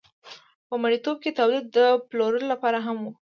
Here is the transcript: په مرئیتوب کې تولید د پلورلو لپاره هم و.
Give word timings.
په 0.67 0.75
مرئیتوب 0.83 1.17
کې 1.23 1.37
تولید 1.39 1.65
د 1.77 1.79
پلورلو 2.09 2.45
لپاره 2.53 2.79
هم 2.85 2.97
و. 3.03 3.05